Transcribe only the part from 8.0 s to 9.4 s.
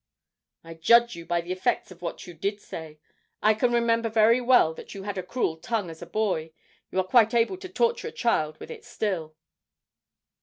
a child with it still.'